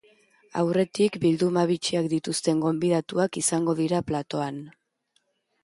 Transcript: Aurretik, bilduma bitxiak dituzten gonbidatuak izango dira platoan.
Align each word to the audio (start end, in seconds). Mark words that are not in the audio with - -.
Aurretik, 0.61 1.17
bilduma 1.25 1.65
bitxiak 1.73 2.09
dituzten 2.15 2.65
gonbidatuak 2.65 3.39
izango 3.45 3.79
dira 3.83 4.03
platoan. 4.11 4.61